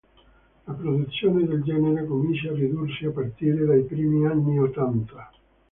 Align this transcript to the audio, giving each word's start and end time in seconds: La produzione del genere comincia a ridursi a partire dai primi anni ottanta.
La 0.65 0.73
produzione 0.73 1.45
del 1.45 1.61
genere 1.61 2.07
comincia 2.07 2.49
a 2.49 2.55
ridursi 2.55 3.05
a 3.05 3.11
partire 3.11 3.65
dai 3.67 3.83
primi 3.83 4.25
anni 4.25 4.57
ottanta. 4.57 5.29